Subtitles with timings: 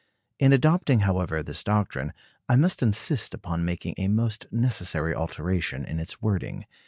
[0.39, 2.11] In adopting, however, this doctrine,
[2.49, 6.65] I must insist upon making a most necessary alteration in its wording.